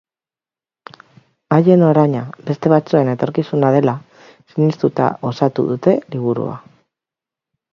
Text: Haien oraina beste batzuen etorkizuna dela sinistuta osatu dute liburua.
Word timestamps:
Haien 1.57 1.83
oraina 1.87 2.23
beste 2.47 2.71
batzuen 2.73 3.11
etorkizuna 3.13 3.71
dela 3.77 3.93
sinistuta 4.55 5.11
osatu 5.33 5.67
dute 5.75 5.95
liburua. 6.17 6.61